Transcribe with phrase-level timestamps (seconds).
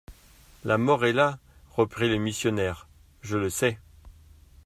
[0.63, 1.37] La mort est là,
[1.69, 2.87] reprit le missionnaire,
[3.21, 3.77] je le sais!